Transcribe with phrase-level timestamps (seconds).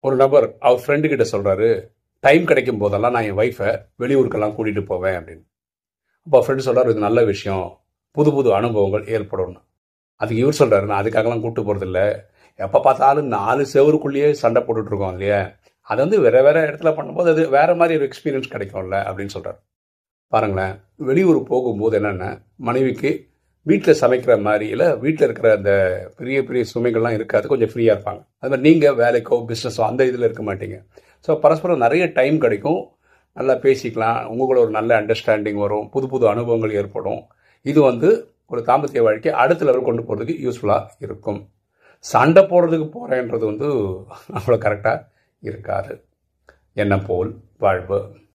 [0.00, 1.88] ஒரு நபர் அவர் ஃப்ரெண்டு கிட்ட சொல்கிறாரு
[2.20, 5.44] டைம் கிடைக்கும் போதெல்லாம் நான் என் ஒய்ஃபை வெளியூருக்கெல்லாம் கூட்டிகிட்டு போவேன் அப்படின்னு.
[6.22, 7.80] அப்போ ஃப்ரெண்டு சொல்கிறார் இது நல்ல விஷயம்.
[8.10, 9.60] புது புது அனுபவங்கள் ஏற்படும்னு.
[10.16, 15.56] அதுக்கு இவர் சொல்கிறாரு நான் அதுக்காகலாம் கூப்பிட்டு போகிறதில்ல எப்போ பார்த்தாலும் நாலு செவருக்குள்ளேயே சண்டை போட்டுட்ருக்கோம் இல்லையா?
[15.80, 19.58] அது வந்து வேறு வேறு இடத்துல பண்ணும்போது அது வேறு மாதிரி ஒரு எக்ஸ்பீரியன்ஸ் கிடைக்கும்ல அப்படின்னு சொல்கிறார்
[20.28, 22.24] பாருங்களேன் வெளியூர் போகும்போது என்னென்ன
[22.56, 23.27] மனைவிக்கு
[23.68, 25.72] வீட்டில் சமைக்கிற மாதிரியில் வீட்டில் இருக்கிற அந்த
[26.18, 27.46] பெரிய பெரிய சுமைகள்லாம் இருக்காது.
[27.52, 28.20] கொஞ்சம் ஃப்ரீயாக இருப்பாங்க.
[28.40, 30.76] அது மாதிரி நீங்கள் வேலைக்கோ பிஸ்னஸோ அந்த இதில் இருக்க மாட்டீங்க.
[31.26, 32.80] ஸோ பரஸ்பரம் நிறைய டைம் கிடைக்கும்.
[33.36, 34.18] நல்லா பேசிக்கலாம்.
[34.30, 35.86] உங்களுக்குள்ள ஒரு நல்ல அண்டர்ஸ்டாண்டிங் வரும்.
[35.94, 37.20] புது புது அனுபவங்கள் ஏற்படும்.
[37.70, 38.08] இது வந்து
[38.52, 41.40] ஒரு தாம்பத்திய வாழ்க்கை அடுத்த லெவல் கொண்டு போகிறதுக்கு யூஸ்ஃபுல்லாக இருக்கும்.
[42.04, 43.68] சண்டை போடுறதுக்கு போகிறேன்றது வந்து
[44.38, 44.98] அவ்வளோ கரெக்டாக
[45.48, 45.92] இருக்காது.
[46.82, 47.30] என்ன போல்
[47.64, 47.98] வாழ்வு.